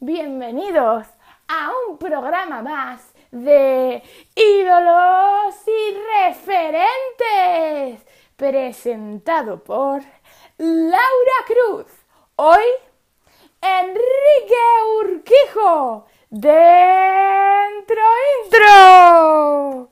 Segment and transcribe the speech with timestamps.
[0.00, 1.06] Bienvenidos
[1.48, 4.02] a un programa más de
[4.34, 5.96] ídolos y
[6.28, 8.06] referentes,
[8.36, 10.02] presentado por
[10.58, 11.86] Laura Cruz.
[12.36, 12.64] Hoy,
[13.62, 14.66] Enrique
[14.98, 18.02] Urquijo, dentro
[18.44, 19.88] intro.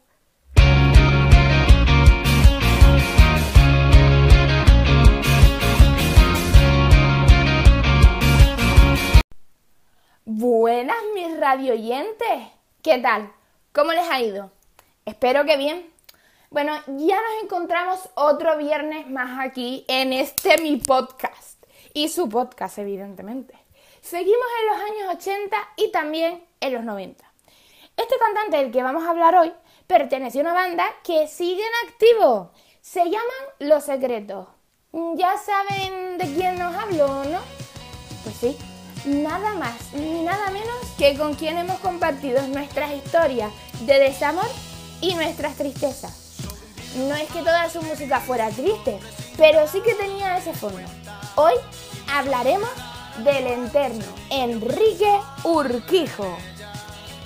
[11.48, 11.75] Radio.
[12.83, 13.33] ¿Qué tal?
[13.73, 14.51] ¿Cómo les ha ido?
[15.07, 15.91] Espero que bien.
[16.51, 21.65] Bueno, ya nos encontramos otro viernes más aquí en este mi podcast.
[21.95, 23.55] Y su podcast, evidentemente.
[24.02, 27.24] Seguimos en los años 80 y también en los 90.
[27.96, 29.51] Este cantante del que vamos a hablar hoy
[29.87, 32.52] pertenece a una banda que sigue en activo.
[32.83, 33.23] Se llaman
[33.59, 34.49] Los Secretos.
[35.15, 37.41] Ya saben de quién nos hablo, ¿no?
[38.23, 38.59] Pues sí,
[39.05, 44.49] nada más ni nada menos que con quien hemos compartido nuestras historias de desamor
[45.01, 46.13] y nuestras tristezas.
[46.96, 48.99] No es que toda su música fuera triste,
[49.37, 50.80] pero sí que tenía ese fondo.
[51.37, 51.55] Hoy
[52.13, 52.71] hablaremos
[53.24, 56.37] del enterno Enrique Urquijo.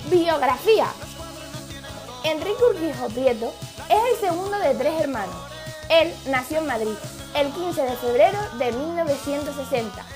[0.09, 0.87] Biografía.
[2.23, 3.53] Enrique Urquijo Prieto
[3.89, 5.35] es el segundo de tres hermanos.
[5.89, 6.95] Él nació en Madrid
[7.35, 10.12] el 15 de febrero de 1960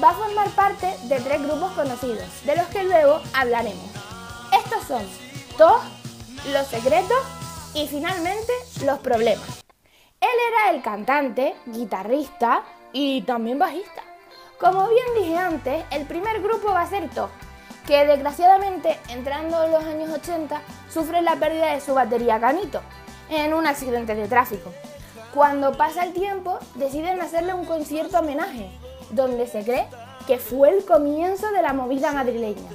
[0.00, 3.90] va a formar parte de tres grupos conocidos, de los que luego hablaremos.
[4.52, 5.02] Estos son
[5.56, 5.82] TOS,
[6.52, 7.18] Los Secretos
[7.74, 8.52] y finalmente
[8.84, 9.64] Los Problemas.
[10.20, 14.02] Él era el cantante, guitarrista y también bajista.
[14.58, 17.30] Como bien dije antes, el primer grupo va a ser TOS,
[17.86, 22.80] que desgraciadamente entrando en los años 80 sufre la pérdida de su batería Canito
[23.28, 24.72] en un accidente de tráfico.
[25.34, 28.70] Cuando pasa el tiempo, deciden hacerle un concierto homenaje
[29.12, 29.86] donde se cree
[30.26, 32.70] que fue el comienzo de la movida madrileña.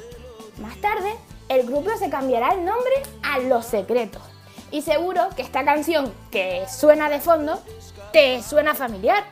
[0.61, 1.13] Más tarde,
[1.49, 4.21] el grupo se cambiará el nombre a Los Secretos.
[4.71, 7.59] Y seguro que esta canción que suena de fondo
[8.11, 9.23] te suena familiar.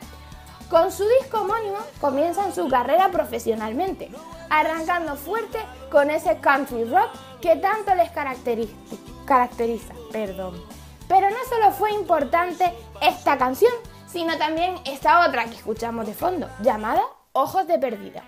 [0.70, 4.10] Con su disco homónimo comienzan su carrera profesionalmente,
[4.50, 5.58] arrancando fuerte
[5.90, 7.10] con ese country rock
[7.40, 8.74] que tanto les caracteriza.
[10.10, 10.60] Perdón.
[11.06, 13.72] Pero no solo fue importante esta canción,
[14.16, 18.22] sino también esta otra que escuchamos de fondo, llamada Ojos de Perdida.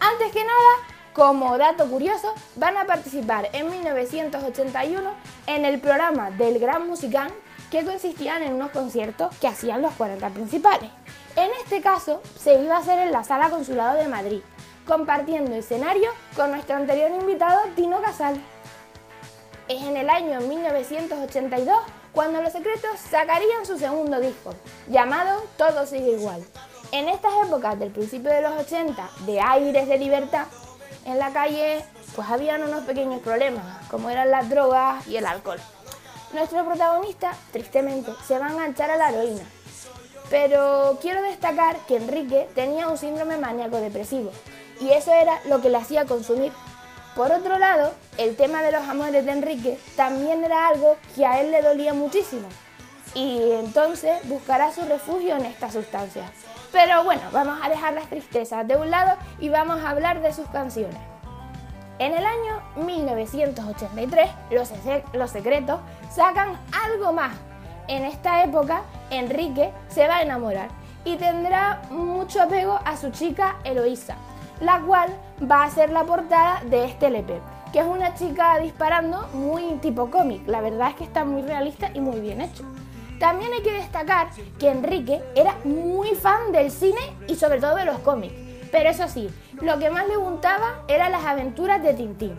[0.00, 5.08] Antes que nada, como dato curioso, van a participar en 1981
[5.46, 7.30] en el programa del Gran Musicán
[7.70, 10.90] que consistían en unos conciertos que hacían los 40 principales.
[11.36, 14.40] En este caso, se iba a hacer en la Sala Consulado de Madrid,
[14.88, 18.42] compartiendo escenario con nuestro anterior invitado Tino Casal.
[19.68, 21.78] Es en el año 1982
[22.12, 24.54] cuando Los Secretos sacarían su segundo disco,
[24.88, 26.44] llamado Todo sigue igual.
[26.92, 30.46] En estas épocas del principio de los 80, de aires de libertad,
[31.04, 31.84] en la calle
[32.16, 35.60] pues habían unos pequeños problemas, como eran las drogas y el alcohol.
[36.32, 39.44] Nuestro protagonista, tristemente, se va a enganchar a la heroína.
[40.30, 44.30] Pero quiero destacar que Enrique tenía un síndrome maníaco depresivo
[44.80, 46.52] y eso era lo que le hacía consumir
[47.18, 51.40] por otro lado, el tema de los amores de Enrique también era algo que a
[51.40, 52.48] él le dolía muchísimo
[53.14, 56.30] y entonces buscará su refugio en estas sustancias.
[56.72, 60.32] Pero bueno, vamos a dejar las tristezas de un lado y vamos a hablar de
[60.32, 60.98] sus canciones.
[61.98, 64.70] En el año 1983, Los,
[65.12, 65.80] los Secretos
[66.14, 67.34] sacan algo más.
[67.88, 70.68] En esta época, Enrique se va a enamorar
[71.04, 74.16] y tendrá mucho apego a su chica Eloísa,
[74.60, 75.10] la cual
[75.50, 77.40] va a ser la portada de este LP,
[77.72, 80.46] que es una chica disparando muy tipo cómic.
[80.46, 82.64] La verdad es que está muy realista y muy bien hecho.
[83.18, 87.84] También hay que destacar que Enrique era muy fan del cine y sobre todo de
[87.84, 88.34] los cómics.
[88.70, 89.28] Pero eso sí,
[89.60, 92.38] lo que más le gustaba eran las aventuras de Tintín.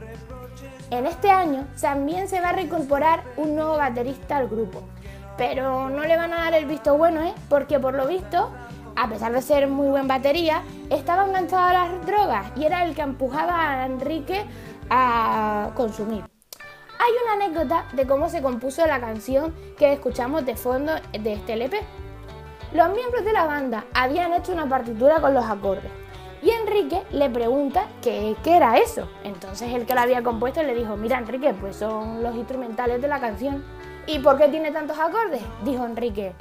[0.90, 4.82] En este año también se va a reincorporar un nuevo baterista al grupo.
[5.38, 7.34] Pero no le van a dar el visto bueno, ¿eh?
[7.50, 8.52] Porque por lo visto
[9.00, 12.96] a pesar de ser muy buen batería, estaba enganchado a las drogas y era el
[12.96, 14.44] que empujaba a Enrique
[14.90, 16.24] a consumir.
[17.00, 21.54] Hay una anécdota de cómo se compuso la canción que escuchamos de fondo de este
[21.54, 21.80] LP.
[22.74, 25.92] Los miembros de la banda habían hecho una partitura con los acordes
[26.42, 29.10] y Enrique le pregunta qué, qué era eso.
[29.24, 33.08] Entonces el que la había compuesto le dijo, mira Enrique, pues son los instrumentales de
[33.08, 33.64] la canción.
[34.08, 35.42] ¿Y por qué tiene tantos acordes?
[35.64, 36.34] Dijo Enrique,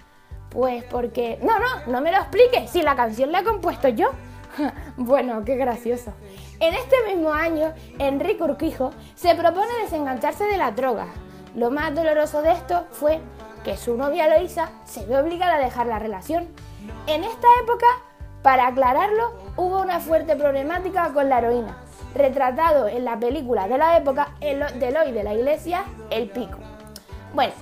[0.51, 1.39] pues porque...
[1.43, 4.11] No, no, no me lo expliques, si la canción la he compuesto yo.
[4.97, 6.13] bueno, qué gracioso.
[6.61, 11.07] En este mismo año, Enrique Urquijo se propone desengancharse de la droga.
[11.55, 13.21] Lo más doloroso de esto fue
[13.63, 16.49] que su novia Loisa se ve obligada a dejar la relación.
[17.07, 17.87] En esta época,
[18.43, 21.79] para aclararlo, hubo una fuerte problemática con la heroína,
[22.17, 26.59] retratado en la película de la época el, del hoy de la iglesia, El Pico.
[27.35, 27.53] Bueno,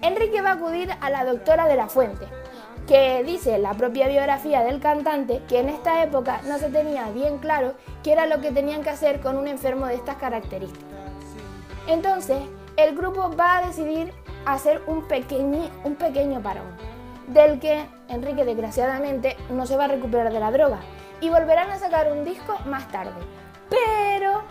[0.00, 2.28] Enrique va a acudir a la doctora de la Fuente,
[2.88, 7.36] que dice la propia biografía del cantante que en esta época no se tenía bien
[7.36, 10.88] claro qué era lo que tenían que hacer con un enfermo de estas características.
[11.86, 12.38] Entonces,
[12.78, 14.14] el grupo va a decidir
[14.46, 15.04] hacer un,
[15.84, 16.64] un pequeño parón,
[17.26, 20.78] del que Enrique desgraciadamente no se va a recuperar de la droga
[21.20, 23.12] y volverán a sacar un disco más tarde.
[23.68, 24.44] Pero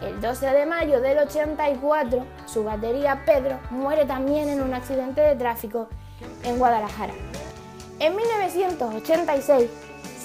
[0.00, 5.34] el 12 de mayo del 84, su batería Pedro muere también en un accidente de
[5.34, 5.88] tráfico
[6.44, 7.14] en Guadalajara.
[8.00, 9.68] En 1986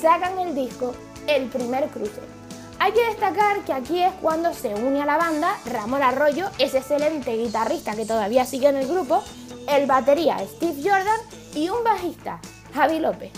[0.01, 0.93] sacan el disco
[1.27, 2.21] El primer cruce.
[2.79, 6.77] Hay que destacar que aquí es cuando se une a la banda Ramón Arroyo, ese
[6.77, 9.21] excelente guitarrista que todavía sigue en el grupo,
[9.67, 11.19] el batería Steve Jordan
[11.53, 12.39] y un bajista,
[12.73, 13.31] Javi López.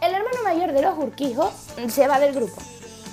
[0.00, 1.52] El hermano mayor de los Urquijos
[1.88, 2.60] se va del grupo.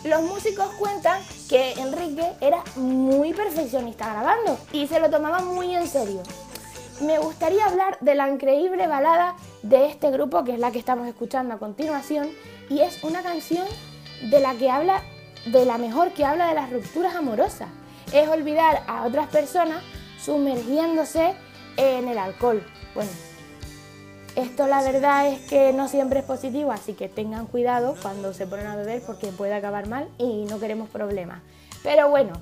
[0.03, 1.19] Los músicos cuentan
[1.49, 6.21] que Enrique era muy perfeccionista grabando y se lo tomaba muy en serio.
[7.01, 11.07] Me gustaría hablar de la increíble balada de este grupo, que es la que estamos
[11.07, 12.29] escuchando a continuación,
[12.69, 13.67] y es una canción
[14.29, 15.03] de la que habla,
[15.45, 17.69] de la mejor que habla de las rupturas amorosas.
[18.13, 19.83] Es olvidar a otras personas
[20.23, 21.33] sumergiéndose
[21.77, 22.63] en el alcohol.
[22.93, 23.11] Bueno,
[24.35, 28.47] esto la verdad es que no siempre es positivo, así que tengan cuidado cuando se
[28.47, 31.41] ponen a beber porque puede acabar mal y no queremos problemas.
[31.83, 32.33] Pero bueno,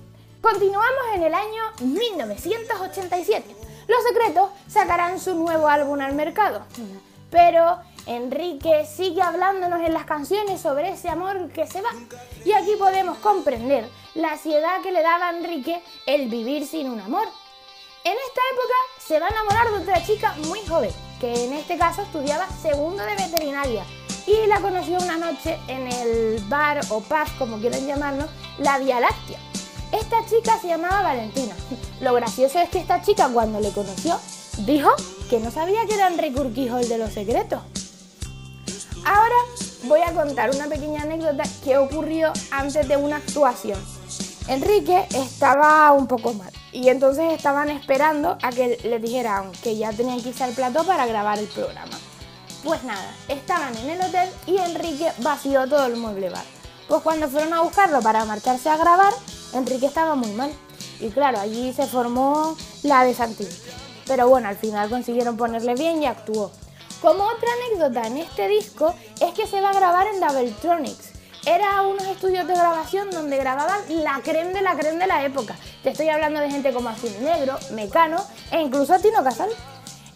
[0.42, 3.67] continuamos en el año 1987.
[3.88, 6.62] Los Secretos sacarán su nuevo álbum al mercado.
[7.30, 11.90] Pero Enrique sigue hablándonos en las canciones sobre ese amor que se va.
[12.46, 17.00] Y aquí podemos comprender la ansiedad que le daba a Enrique el vivir sin un
[17.00, 17.28] amor.
[18.04, 21.78] En esta época se va a enamorar de otra chica muy joven, que en este
[21.78, 23.84] caso estudiaba segundo de veterinaria
[24.26, 28.26] y la conoció una noche en el bar o pub, como quieran llamarlo,
[28.60, 29.40] la Vía Láctea.
[30.10, 31.54] Esta chica se llamaba Valentina.
[32.00, 34.18] Lo gracioso es que esta chica cuando le conoció
[34.60, 34.90] dijo
[35.30, 37.60] que no sabía que era Enrique Urquijo el de los secretos.
[39.04, 39.36] Ahora
[39.84, 43.78] voy a contar una pequeña anécdota que ocurrió antes de una actuación.
[44.48, 49.92] Enrique estaba un poco mal y entonces estaban esperando a que le dijeran que ya
[49.92, 52.00] tenían que irse al plató para grabar el programa.
[52.64, 56.46] Pues nada, estaban en el hotel y Enrique vació todo el mueble bar.
[56.88, 59.12] Pues cuando fueron a buscarlo para marcharse a grabar,
[59.54, 60.52] Enrique estaba muy mal.
[61.00, 63.50] Y claro, allí se formó la de Santín.
[64.06, 66.52] Pero bueno, al final consiguieron ponerle bien y actuó.
[67.02, 71.18] Como otra anécdota en este disco es que se va a grabar en Doubletronics,
[71.48, 75.56] era unos estudios de grabación donde grababan la creme de la creme de la época.
[75.82, 78.18] Te estoy hablando de gente como Azul Negro, Mecano
[78.52, 79.50] e incluso Tino Casal.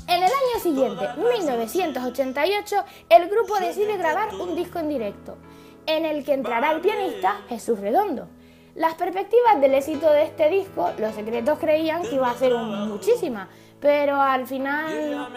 [0.08, 2.76] En el año siguiente, 1988,
[3.08, 5.38] el grupo decide grabar un disco en directo,
[5.86, 8.28] en el que entrará el pianista Jesús Redondo.
[8.76, 13.50] Las perspectivas del éxito de este disco, los secretos creían que iba a ser muchísima,
[13.82, 15.28] pero al final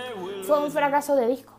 [0.45, 1.53] fue un fracaso de disco.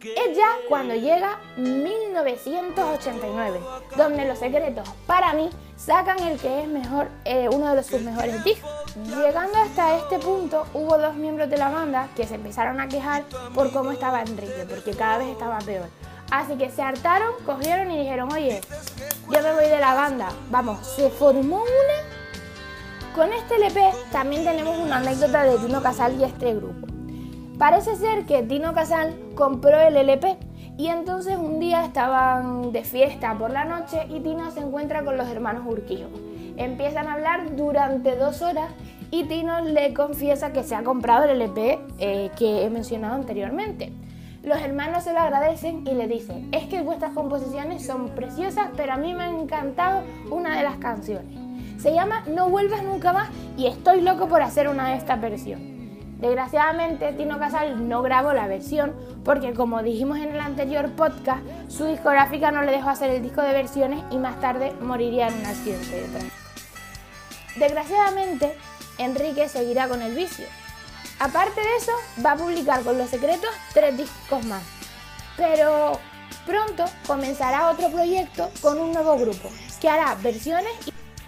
[0.00, 3.58] Es ya cuando llega 1989,
[3.96, 8.42] donde Los Secretos, para mí, sacan el que es mejor, eh, uno de sus mejores
[8.42, 8.68] discos.
[8.96, 13.22] Llegando hasta este punto, hubo dos miembros de la banda que se empezaron a quejar
[13.54, 15.86] por cómo estaba Enrique, porque cada vez estaba peor.
[16.32, 18.62] Así que se hartaron, cogieron y dijeron, oye,
[19.30, 20.30] yo me voy de la banda.
[20.50, 23.14] Vamos, se formó una...
[23.14, 26.86] Con este LP también tenemos una anécdota de Tino Casal y este grupo.
[27.58, 30.38] Parece ser que Tino Casal compró el LP
[30.78, 35.18] y entonces un día estaban de fiesta por la noche y Tino se encuentra con
[35.18, 36.08] los hermanos Urquillo.
[36.56, 38.70] Empiezan a hablar durante dos horas
[39.10, 43.92] y Tino le confiesa que se ha comprado el LP eh, que he mencionado anteriormente.
[44.42, 48.94] Los hermanos se lo agradecen y le dicen, es que vuestras composiciones son preciosas, pero
[48.94, 51.38] a mí me ha encantado una de las canciones.
[51.80, 55.60] Se llama No vuelvas nunca más y estoy loco por hacer una de esta versión.
[56.18, 58.94] Desgraciadamente, Tino Casal no grabó la versión
[59.24, 63.42] porque, como dijimos en el anterior podcast, su discográfica no le dejó hacer el disco
[63.42, 66.36] de versiones y más tarde moriría en un accidente de tráfico.
[67.58, 68.56] Desgraciadamente,
[68.98, 70.46] Enrique seguirá con el vicio.
[71.22, 71.92] Aparte de eso,
[72.26, 74.64] va a publicar con Los Secretos tres discos más.
[75.36, 76.00] Pero
[76.44, 79.48] pronto comenzará otro proyecto con un nuevo grupo
[79.80, 80.72] que hará versiones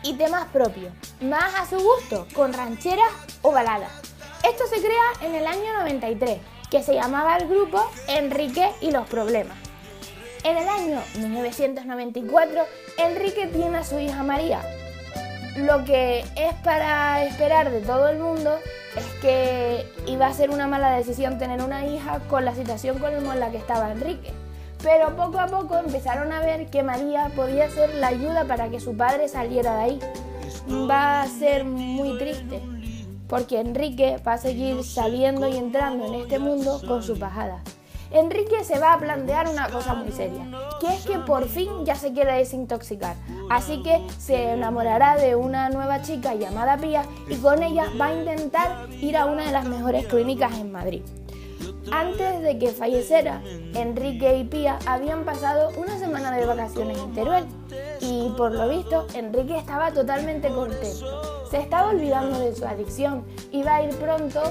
[0.03, 3.93] y temas propios, más a su gusto, con rancheras o baladas.
[4.43, 6.41] Esto se crea en el año 93,
[6.73, 9.57] que se llamaba el grupo Enrique y los Problemas.
[10.43, 12.67] En el año 1994,
[12.99, 14.61] Enrique tiene a su hija María.
[15.55, 18.59] Lo que es para esperar de todo el mundo
[18.97, 23.13] es que iba a ser una mala decisión tener una hija con la situación con
[23.41, 24.33] la que estaba Enrique.
[24.83, 28.81] pero poco a poco empezaron a ver que María podía ser la ayuda para que
[28.81, 30.01] su padre saliera de ahí.
[30.91, 32.61] Va a ser muy triste,
[33.29, 37.63] porque Enrique va a seguir saliendo y entrando en este mundo con sus bajadas.
[38.15, 40.47] Enrique se va a plantear una cosa muy seria,
[40.81, 43.17] que es que por fin ya se quiere desintoxicar,
[43.51, 48.15] así que se enamorará de una nueva chica llamada Pía y con ella va a
[48.15, 51.03] intentar ir a una de las mejores clínicas en Madrid.
[51.91, 53.43] Antes de que falleciera,
[53.75, 57.47] Enrique y Pía habían pasado una semana de vacaciones en Teruel
[58.01, 61.34] y por lo visto Enrique estaba totalmente contento.
[61.55, 63.25] Se estaba olvidando de su adicción.
[63.53, 64.43] Iba a ir pronto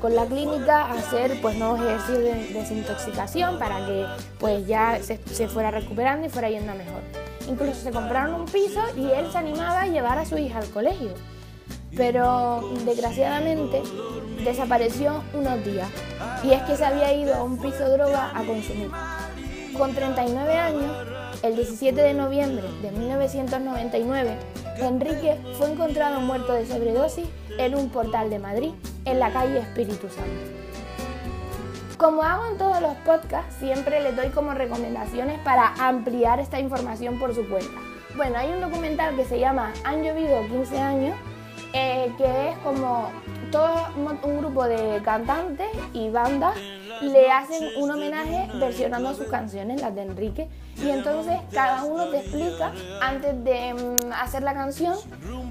[0.00, 4.06] con la clínica a hacer pues nuevos ejercicios de desintoxicación para que
[4.40, 7.02] pues ya se, se fuera recuperando y fuera yendo mejor.
[7.46, 10.70] Incluso se compraron un piso y él se animaba a llevar a su hija al
[10.70, 11.10] colegio
[11.94, 13.82] pero desgraciadamente
[14.42, 15.90] desapareció unos días
[16.42, 18.90] y es que se había ido a un piso de droga a consumir.
[19.76, 20.96] Con 39 años,
[21.42, 24.38] el 17 de noviembre de 1999,
[24.78, 27.26] Enrique fue encontrado muerto de sobredosis
[27.58, 28.70] en un portal de Madrid,
[29.04, 30.62] en la calle Espíritu Santo.
[31.98, 37.18] Como hago en todos los podcasts, siempre les doy como recomendaciones para ampliar esta información
[37.18, 37.80] por su cuenta.
[38.16, 41.16] Bueno, hay un documental que se llama Han llovido 15 años
[41.74, 43.10] eh, que es como
[43.50, 43.86] todo
[44.24, 46.54] un grupo de cantantes y bandas
[47.02, 52.18] le hacen un homenaje versionando sus canciones, las de Enrique, y entonces cada uno te
[52.20, 54.96] explica antes de mm, hacer la canción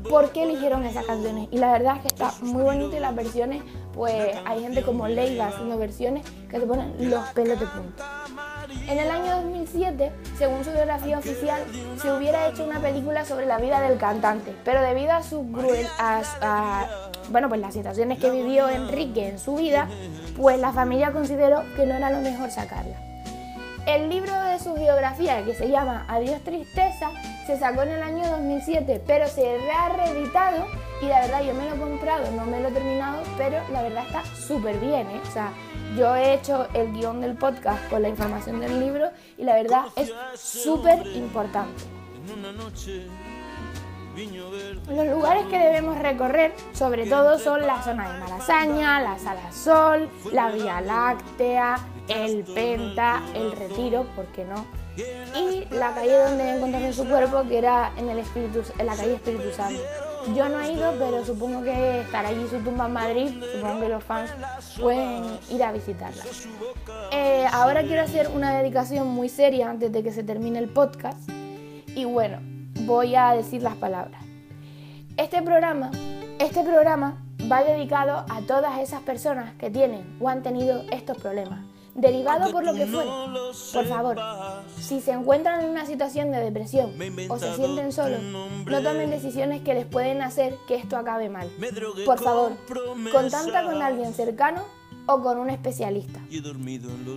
[0.10, 1.48] por qué eligieron esas canciones.
[1.52, 3.62] Y la verdad es que está muy bonito y las versiones,
[3.94, 8.26] pues hay gente como Leiga haciendo versiones que te ponen los pelos de punta.
[8.88, 11.62] En el año 2007, según su biografía oficial,
[12.02, 15.88] se hubiera hecho una película sobre la vida del cantante, pero debido a su cruel,
[16.00, 19.88] a, bueno, pues las situaciones que vivió Enrique en su vida,
[20.38, 22.98] pues la familia consideró que no era lo mejor sacarla.
[23.88, 27.10] El libro de su biografía, que se llama Adiós Tristeza,
[27.48, 30.68] se sacó en el año 2007, pero se ha reeditado
[31.02, 33.82] y la verdad yo me lo he comprado, no me lo he terminado, pero la
[33.82, 35.20] verdad está súper bien, ¿eh?
[35.28, 35.52] O sea,
[35.98, 39.86] yo he hecho el guion del podcast con la información del libro y la verdad
[39.96, 41.84] es súper importante.
[44.88, 50.10] Los lugares que debemos recorrer, sobre todo, son la zona de Malasaña, la Sala Sol,
[50.34, 51.78] la Vía Láctea,
[52.08, 54.66] el Penta, el Retiro, ¿por qué no?
[54.98, 59.14] Y la calle donde encontraron su cuerpo, que era en, el Espíritu, en la calle
[59.14, 59.82] Espíritu Santo.
[60.36, 63.90] Yo no he ido, pero supongo que estará allí su tumba en Madrid, supongo que
[63.90, 64.30] los fans
[64.80, 66.24] pueden ir a visitarla.
[67.12, 71.18] Eh, ahora quiero hacer una dedicación muy seria antes de que se termine el podcast.
[71.96, 72.40] Y bueno,
[72.86, 74.22] voy a decir las palabras.
[75.18, 75.92] Este programa,
[76.40, 77.22] este programa
[77.52, 81.60] va dedicado a todas esas personas que tienen o han tenido estos problemas,
[81.94, 83.10] derivado por lo que fuere.
[83.74, 84.18] Por favor,
[84.80, 86.92] si se encuentran en una situación de depresión
[87.30, 91.50] o se sienten solos, no tomen decisiones que les pueden hacer que esto acabe mal.
[92.06, 92.54] Por favor,
[93.12, 96.20] contacta con alguien cercano o con un especialista.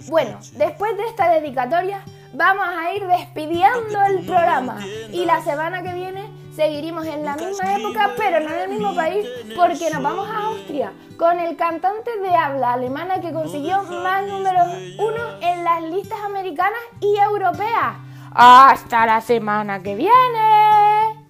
[0.08, 4.78] Bueno, después de esta dedicatoria, vamos a ir despidiendo el programa
[5.12, 8.94] y la semana que viene seguiremos en la misma época, pero no en el mismo
[8.94, 9.26] país,
[9.56, 14.68] porque nos vamos a Austria con el cantante de habla alemana que consiguió más números
[14.98, 17.96] uno en las listas americanas y europeas.
[18.32, 21.24] Hasta la semana que viene.